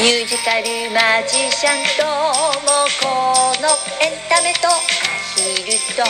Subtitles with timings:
[0.00, 3.68] ミュージカルマジシャンともこの
[4.00, 4.70] エンタメとア
[5.36, 6.02] ヒルと。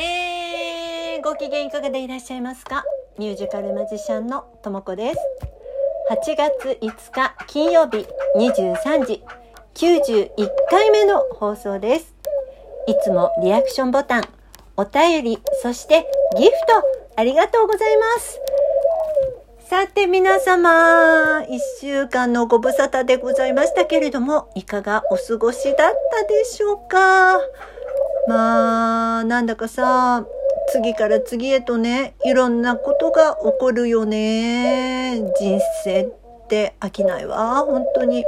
[0.00, 2.82] えー、ご機嫌いかがでいらっしゃいますか？
[3.20, 5.18] ミュージカルマジシャンのともこです。
[6.10, 8.04] 8月5日金曜日
[8.36, 9.22] 23時。
[9.74, 10.32] 91
[10.70, 12.16] 回目の放送です。
[12.88, 14.24] いつもリアクションボタン
[14.76, 16.04] お便りそして
[16.36, 16.82] ギフト
[17.14, 18.41] ありがとうございます。
[19.72, 25.74] さて皆様、一週間のご無沙汰でございましたけれども、いかがお過ごしだっ
[26.10, 27.38] たでしょうか？
[28.28, 30.26] まあ、なんだかさ、
[30.72, 35.22] 次から次へとね、いろんなことが起こるよね。
[35.40, 38.26] 人生って飽きないわ、本当に。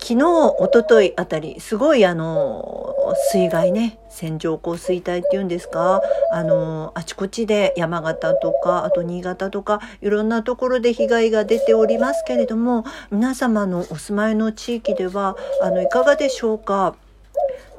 [0.00, 0.24] 昨日、
[0.58, 2.94] おとといあたり、すごいあの、
[3.30, 6.00] 水害ね、線状降水帯っていうんですか、
[6.32, 16.94] あの、あちこちで山形とか、あと新潟とか、いろんなところで被害が出ておりますけれども、皆様のお住まいの地域では、あの、いかがでしょうか？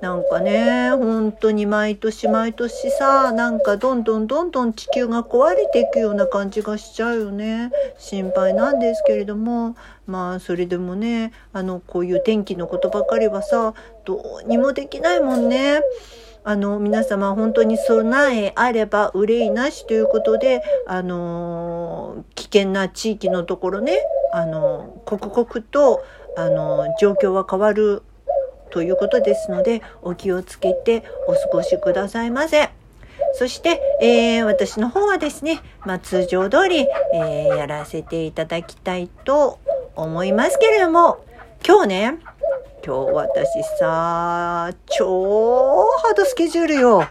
[0.00, 7.72] なんかね、本当に毎年毎年さ、なんかどんどんどんどん地球が壊れていくような感じがしちゃうよね。
[7.98, 9.74] 心配なんですけれども、
[10.06, 13.74] まあそれでもね、あの、こういう天気のことばかりはさ、
[14.04, 15.80] どうにもできないもんね。
[16.44, 23.98] あの、皆様本当に備えあれば憂いなしということで、あの、危険な地域のところね、
[24.32, 26.04] あの、刻々と、
[26.36, 28.02] あの、状況は変わる
[28.70, 32.70] ということですので、お気をつけてお過ごしくださいませ。
[33.34, 39.58] そして、えー、私の方はですね、まあ、通常通り、えー、やらせていただきたいと
[39.94, 41.24] 思いますけれども、
[41.66, 42.18] 今日ね、
[42.84, 47.06] 今日私さ、超ハードスケジュールよ。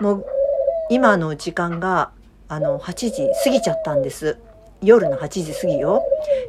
[0.00, 0.26] もう、
[0.90, 2.10] 今の時間が、
[2.48, 4.38] あの、8時過ぎちゃったんです。
[4.82, 6.02] 夜の8時過ぎよ。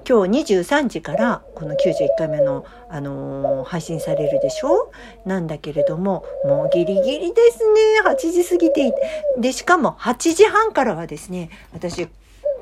[0.08, 4.92] 今日23時からこの91回目の、あのー、配信されるでしょ？
[5.26, 8.02] なんだけれども、もうギリギリですね。
[8.06, 8.94] 8時過ぎて。
[9.40, 12.08] で、しかも8時半からはですね、私、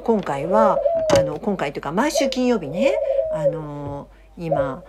[0.04, 0.80] 今回は、
[1.18, 2.94] あの、今回というか毎週金曜日ね、
[3.34, 4.84] あのー、今、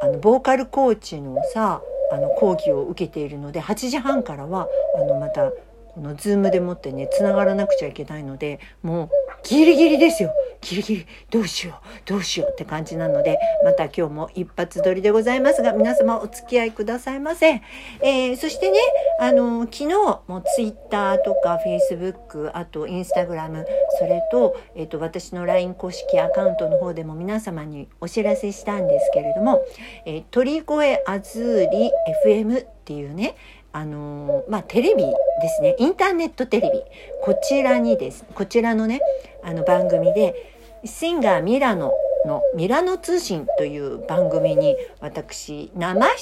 [0.00, 5.50] あの、ボーカルコーチのさ、あの、講義を受けているので、8時半からは、あの、また、
[5.94, 9.08] このズームでもってね、繋がらなくちゃいけないので、もう
[9.44, 10.32] ギリギリですよ。
[10.62, 17.60] ギリギリ、どうしよう、どうしようって感じなので、また今日も一発撮りでございますが、皆様お付き合いくださいませ。
[18.00, 18.78] えー、そしてね、
[19.20, 19.86] あの、昨日
[20.26, 23.66] もツイッターとかフェイスブック、あとインスタグラム、
[23.98, 29.62] それと、えっ、ー、と、私の LINE 公式アカウントの方でも皆様にお知らせしたんですけれども、
[30.06, 30.72] えー、鳥越
[31.06, 31.90] あずーり
[32.24, 33.36] FM っていうね、
[33.76, 35.12] あのまあ、テレビで
[35.48, 35.74] すね。
[35.80, 36.80] インターネットテレビ。
[37.24, 38.24] こちらにです。
[38.32, 39.00] こちらのね、
[39.42, 40.52] あの番組で、
[40.84, 41.90] シンガーミラノ
[42.24, 46.14] のミラノ通信という番組に私生出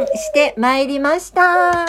[0.00, 1.86] 演してまいりました。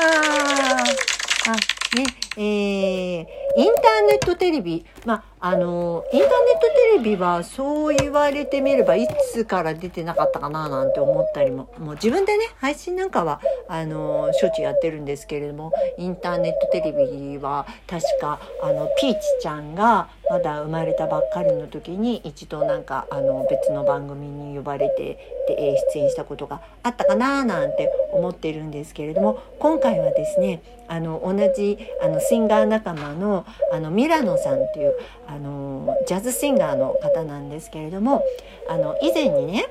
[1.96, 2.06] ね、
[2.38, 3.25] えー、
[3.57, 34.96] インターネットテレビ、まあ、あの、インターネットテレビはそう言われてみればいつから出てなかったかななんて思ったりも、もう自分でね、配信なんかは、あの、しょっちゅうやってるんですけれども、インターネットテレビは確か、あの、ピーチちゃんがまだ生まれたばっかりの時に一度なんか、あの、別の番組に呼ばれて、で、出演したことがあったかななんて思ってるんですけれども、今回はですね、あの、同じ、あの、シンガー仲間の、あの、ミラノさんっていう、
[35.31, 38.24] あのジャズシンガーの方なんですけれども
[38.68, 39.66] あの以前にね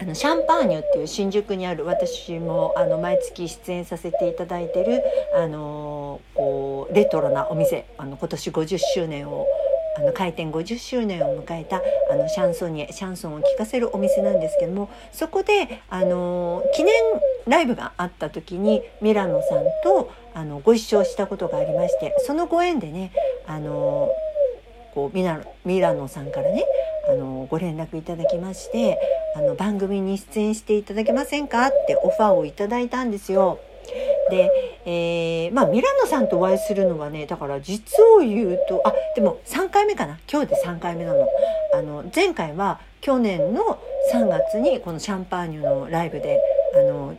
[0.00, 5.02] あのシャンパーニュっていう新宿にある私もあの毎月出演させていただいてる
[5.36, 6.63] あのこう
[6.94, 9.46] レトロなお店あの今年50周年を
[9.96, 16.94] あの開店50周年を迎えたあのシャンソニエシャンソンを聴かせるお店なんですけどもそこであの記念
[17.46, 23.12] ライブがあった時にミラノさんとあのご一緒したことがありましてそのご縁でね
[23.46, 24.10] あの
[24.94, 26.64] こうミラミラノさんからね
[27.08, 28.98] あのご連絡いただきまして
[29.36, 33.58] あの番組に出演していただけませんかってオファーをいただいたんですよ。
[34.86, 41.26] えー、まあミラノさんとお会いするのはねだから実を言うとあでも3回目かな今日で3回目なの。
[41.74, 43.80] あの前回は去年の
[44.12, 46.40] 3月にこのシャンパーニュのライブで
[46.74, 47.16] あの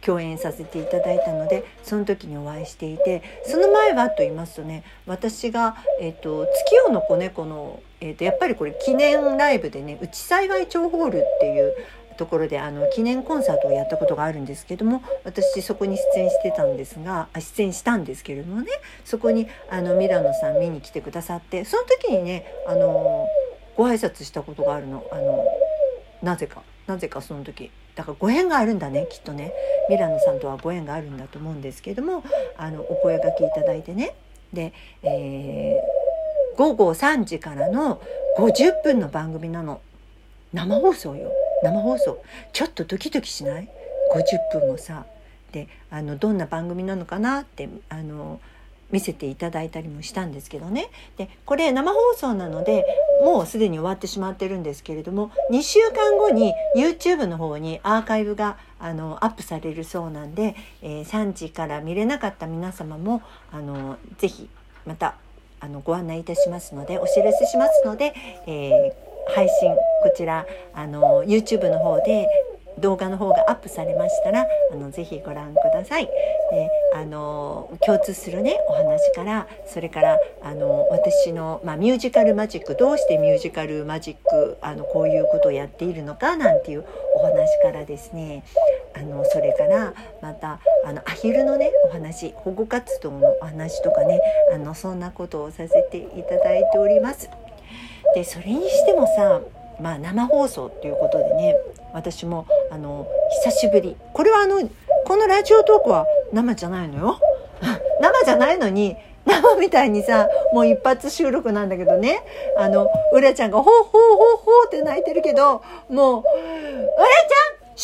[0.00, 11.74] 共演させていただいたのでその時にお会いしていてその前はと言いますとね私が、えーと、月夜の子猫の、えーと、やっぱりこれ記念ライブでね内幸町ホールっていう
[12.18, 18.66] ところであの記念コンサートをやったことがあるんですけども私そこに出演してたんですが出演したんですけれどもね
[19.04, 23.26] そこにあのミラノさん見に来てくださってその時にねあの
[23.78, 25.06] ご挨拶したことがあるの。
[25.12, 25.46] あの
[26.20, 27.70] なぜかなぜかその時。
[27.94, 29.52] だからご縁があるんだねきっとね。
[29.88, 32.24] ミラノさんとはご縁があるんだと思うんですけども
[32.56, 34.16] あのお声がけいただいてね。
[34.52, 34.72] で、
[35.04, 38.02] えー、午後3時からの
[38.36, 39.80] 50分の番組なの。
[40.52, 41.30] 生放送よ。
[41.62, 42.22] 生放送。
[42.52, 43.68] ちょっとドキドキしない
[44.14, 45.06] ？50分もさ。
[45.52, 48.40] であのどんな番組なのかなってあの
[48.90, 50.88] 見せていただいたりもしたんですけどね。
[51.16, 52.84] でこれ生放送なので
[53.22, 63.22] もうすでに終わってしまってるんですけれども2週間後に YouTube の方にアーカイブがあのアップされるそうなんで、えー、3時から見れなかった皆様も
[63.52, 64.48] あのぜひ
[64.86, 65.16] また
[65.60, 68.14] あのご案内いたしますのでお知らせしますので、
[68.46, 72.26] えー、配信こちらあの YouTube の方で
[72.80, 76.06] 動画の方がアップされましたらあのぜひご覧ください。
[76.06, 86.84] であの共通するねお話からそれからあの私の、まあ、ミュージカルマジックどうしてミュージカルマジックあのこういうことをやっているのかなんていう
[87.16, 88.44] お話からですね
[88.96, 89.92] あのそれから
[90.22, 94.20] またあのアヒルのねお話保護活動のお話とかね
[94.54, 97.28] あのそんなことをさせていただいております。
[98.14, 99.40] でそれにしてもさ
[99.80, 101.56] まあ生放送っていうことでね
[101.92, 103.06] 私もあの
[103.44, 104.68] 久しぶりこれはあの
[105.06, 107.20] このラジオトークは生じゃないのよ
[108.00, 108.96] 生じゃないのに
[109.26, 112.22] 生みたいにさもう一発収録なんだけどね
[112.56, 113.98] あのうらちゃんが「ほうほうほ
[114.34, 117.76] うほう」って泣いてるけどもう「うらちゃん!」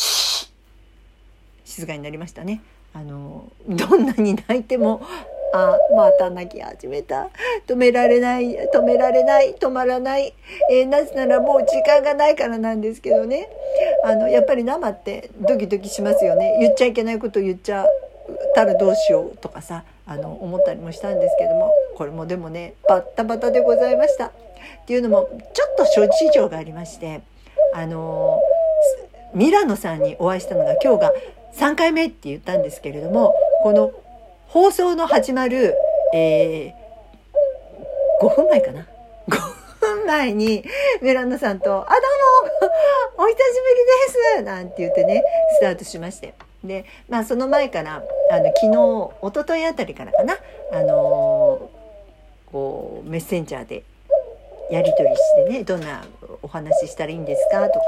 [1.65, 2.61] 静かになりましたね。
[2.93, 5.01] あのどんなに泣いても
[5.55, 7.29] あまた泣き始めた。
[7.67, 10.33] 止められない止められない止まらない、
[10.71, 13.49] えー、なぜならもう時間がないからなんですけどね。
[14.03, 16.57] あのやっぱり生ってドキドキしますよね。
[16.59, 17.87] 言っちゃいけないこと言っちゃっ
[18.53, 21.71] たらどうしようとかさあの思ったりもしたんですけども。
[21.95, 24.27] これもでもねバッタバタでございました。
[24.27, 24.31] っ
[24.85, 27.21] ていうのもちょっと諸事情がありまして
[27.73, 28.39] あの
[29.33, 31.13] ミラノさんにお会いしたのが今日が
[31.53, 33.91] 3回目って言ったんですけれどもこの
[34.47, 35.75] 放送の始まる、
[36.13, 38.85] えー、5分前かな？5
[39.79, 40.63] 分前に、
[41.01, 41.81] メランナさんと、あ、どう
[43.19, 45.23] もお久しぶりですなんて言ってね、
[45.57, 46.33] スタートしまして。
[46.63, 48.01] で、まあその前から、
[48.31, 48.77] あの、昨日、
[49.21, 50.37] おとといあたりからかな、
[50.71, 53.83] あのー、こう、メッセンジャーで
[54.71, 56.05] やり取りしてね、どんな
[56.41, 57.67] お話ししたらいいんですか？
[57.67, 57.85] とか、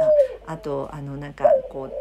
[0.48, 1.92] あと、あの、なんか、こう、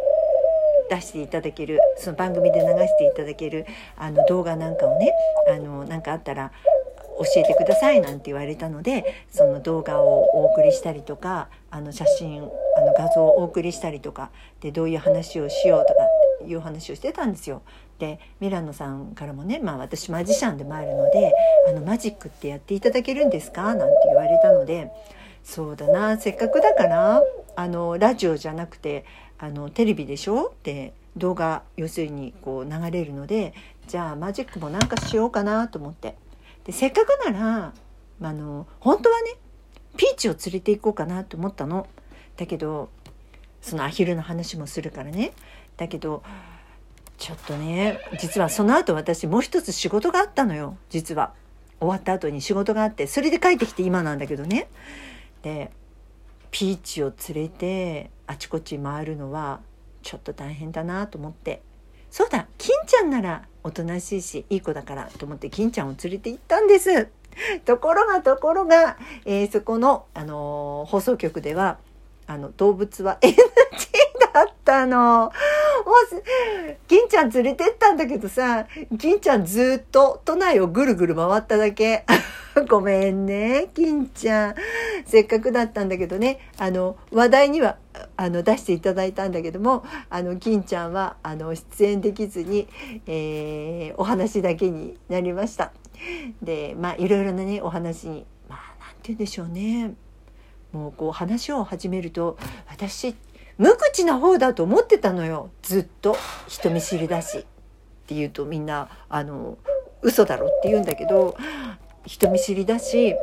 [0.88, 3.66] 出していただけるその番組で流していただける
[3.96, 5.12] あの動画なんかをね
[5.48, 6.52] あのなんかあったら
[7.18, 12.42] 教えてくださいなんて言われたのでその動画をお送りしたりとかあの写真
[12.76, 14.30] あの画像をお送りしたりとか
[14.60, 17.62] でどういう話をしようとかっていう話をしてたんですよ。
[17.98, 21.32] でミラノさんからもね、まあ、私マジシャンでもあるので
[21.66, 24.90] 「あのマジックってやっていただけるんですか?」なんて言われたので
[25.42, 27.22] そうだなせっかくだから
[27.56, 29.04] あのラジオじゃなくて
[29.38, 30.46] あのテレビでしょ？
[30.46, 33.54] って動画要するにこう流れるので
[33.88, 36.16] じゃあマジックもなんかしようかなと思って。
[36.64, 37.72] でせっかくなら
[38.22, 39.34] あの本当はね
[39.96, 41.88] ピーチを連れて行こうかなと思ったの。
[42.36, 42.90] だけど
[43.62, 45.32] そのアヒルの話もするからね。
[45.76, 46.22] だけど
[47.18, 50.76] ちょっとね実はその後私もう一つ仕事があったのよ。
[50.90, 51.32] 実は。
[51.78, 54.66] 終わった後に仕事があってそれで帰ってきて今なんだけどね。
[55.42, 55.70] で
[56.50, 59.60] ピーチを連れてあちこち回るのは
[60.02, 61.62] ちょっと大変だなと思って
[62.10, 67.08] そうだ金ちゃんならおとなしいしいい子だからと思って金ちゃんを連れて行ったんです。
[67.66, 71.78] ところがところが、えー、そこの、あのー、放送局では
[72.26, 73.36] あの動物は NG
[74.32, 75.32] だったの。
[76.88, 78.66] 金ちゃん連れてったんだけどさ、
[78.98, 82.04] 金ちゃんずっと都内をぐるぐる回っただけ。
[82.68, 84.54] ごめんね、金ちゃん。
[85.04, 87.76] せっかくだったんだけどね、あの、話題には、
[88.16, 92.66] あの、出していただいたんだけども、あの、金ちゃんは、あの、出演できずに、
[93.06, 95.72] えー、お話だけになりました。
[96.42, 99.94] で、まあ、いろいろなね、お話に、まあ、なんて言うんでしょうね。
[100.72, 102.38] もう、こう、話を始めると、
[102.68, 103.14] 私っ、
[103.58, 105.50] 無口な方だと思ってたのよ。
[105.62, 106.16] ずっと。
[106.48, 107.38] 人見知りだし。
[107.38, 107.42] っ
[108.06, 109.58] て言うとみんな、あの、
[110.02, 111.36] 嘘だろって言うんだけど、
[112.06, 113.14] 人見知りだし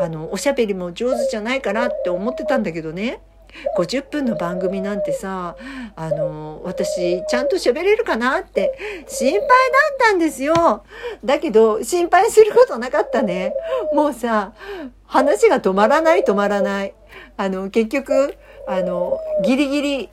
[0.00, 3.20] あのおしゃべりも上手じゃないかなって思ってたんだけどね
[3.76, 5.56] 50分の番組なんてさ
[5.96, 9.48] あの私ちゃんと喋れるかなって心配だっ
[9.98, 10.84] たんですよ
[11.24, 13.52] だけど心配することなかったね
[13.92, 14.52] もうさ
[15.04, 16.94] 話が止まらない止まらない
[17.36, 18.36] あの結局
[18.70, 20.08] あのギリギリ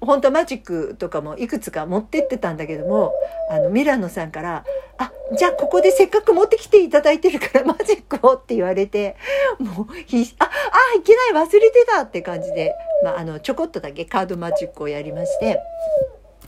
[0.00, 3.12] 本当マジックとかもいくつか持ってってたんだけども
[3.50, 4.64] あのミラノさんから
[4.96, 9.16] 「あじゃあここでせっかく持ってきていただいてるからマジックをって言われて、
[9.58, 15.60] もう必死、あ、あ、いけない忘れてたって感じで、まあ、あの、ちょこっとだけカードマジックをやりまして、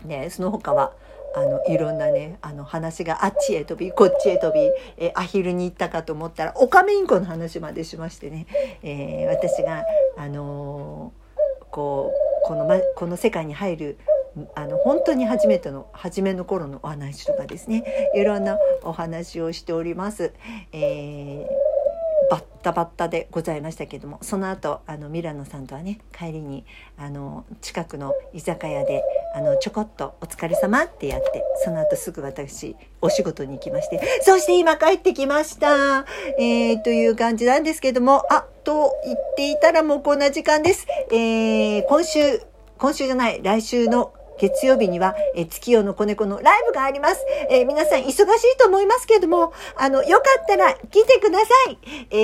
[0.05, 0.93] ね、その他は、
[1.35, 8.47] あのいろんなねあの話があっちへ飛びこっちへ飛び、えアヒルに行ったかと思ったらオカメインコの話までしましてね、
[8.83, 9.83] えー、私が、
[10.19, 11.22] あのー、
[11.73, 12.13] こ
[12.45, 13.99] うこの,、ま、この世界に入る
[14.55, 20.33] あの本当に初めての初めの頃のお話とかですねいろんなお話をしております。
[20.73, 21.73] えー
[22.31, 26.65] バッタバッタでございましたけどもその後あのミラノさんとはね帰りに
[26.97, 29.03] あの近くの居酒屋で
[29.35, 36.05] あのちょこっと「お疲れ様ってやってその後すぐ私お仕事に行きましてそして今帰ってきました、
[36.39, 40.87] えー、という感じなんですけどもあと言っていたらもうこんな時間です。
[41.11, 42.43] えー、今週
[42.79, 47.25] 今週じゃない来週の月曜日には、え月夜の子猫のライブがあります。
[47.49, 48.25] えー、皆さん忙しい
[48.59, 51.79] と思いますけども、あの、よかったら来てください。
[52.11, 52.17] え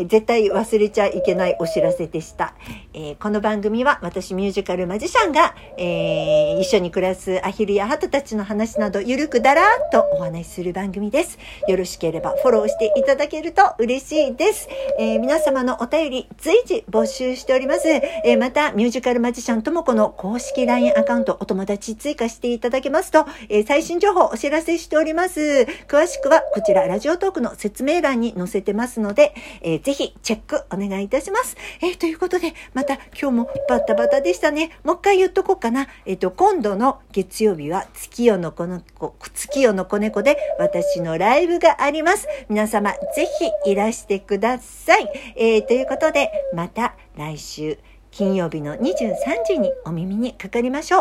[0.00, 2.54] ー、絶対忘れちゃいけないお知らせでした。
[2.92, 11.38] えー、この番組は私ミュージカルマジシャンが、え一緒に暮らすアヒルやハトたちの話などゆるくだらーっとお話しする番組です。
[11.68, 14.68] よろしければフォローしていただけると嬉しいです。
[14.98, 17.86] え皆様のお便り随時募集しております。
[18.24, 25.40] えまた、ミュージカルマジシャンともこの公式 LINE アカウントお友達追加していただけますと、え、最新情報お知らせしております。
[25.86, 29.32] 詳しくはこちらラジオトークの説明欄に載せてますので、
[29.62, 31.56] えー、ぜひチェックお願いいたします。
[31.82, 34.70] え、ということで、また今日もバタバタでしたね。
[34.84, 35.86] もう一回言っとこうかな。
[36.06, 42.26] えっ、と、今度の月曜日は月夜の子の子、月夜の子猫で私のライブがあります。
[42.48, 43.26] 皆様ぜ
[43.64, 45.10] ひいらしてください。
[45.36, 47.76] えー、ということで、また来週
[48.10, 51.00] 金曜日の23時にお耳にかかりましょ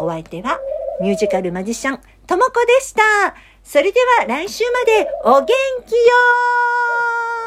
[0.00, 0.06] う。
[0.06, 0.58] お相手は
[1.00, 3.02] ミュージカルマジシャン、ともこでした。
[3.62, 5.46] それでは来週までお元
[5.86, 7.43] 気よ